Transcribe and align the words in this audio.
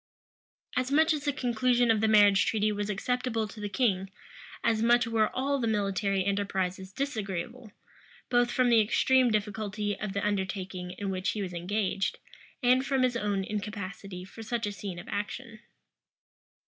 As 0.75 0.91
much 0.91 1.13
as 1.13 1.25
the 1.25 1.31
conclusion 1.31 1.91
of 1.91 2.01
the 2.01 2.07
marriage 2.07 2.47
treaty 2.47 2.71
was 2.71 2.89
acceptable 2.89 3.47
to 3.47 3.59
the 3.59 3.69
king, 3.69 4.09
as 4.63 4.81
much 4.81 5.05
were 5.05 5.29
all 5.31 5.59
the 5.61 5.67
military 5.67 6.25
enterprises 6.25 6.91
disagreeable, 6.91 7.71
both 8.27 8.49
from 8.49 8.69
the 8.69 8.81
extreme 8.81 9.29
difficulty 9.29 9.95
of 9.99 10.13
the 10.13 10.25
undertaking 10.25 10.95
in 10.97 11.11
which 11.11 11.29
he 11.33 11.41
was 11.43 11.53
engaged, 11.53 12.17
and 12.63 12.83
from 12.83 13.03
his 13.03 13.15
own 13.15 13.43
incapacity 13.43 14.25
for 14.25 14.41
such 14.41 14.65
a 14.65 14.71
scene 14.71 14.97
of 14.97 15.07
action. 15.07 15.59